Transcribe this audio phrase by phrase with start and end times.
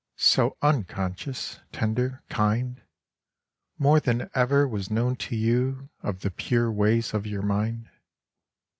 [0.17, 2.81] So unconscious, tender, kind,
[3.77, 7.87] More than ever was known to you Of the pure ways of your mind.